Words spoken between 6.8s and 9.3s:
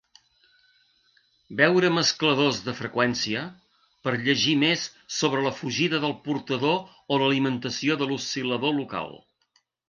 o l'alimentació de l'oscil·lador local.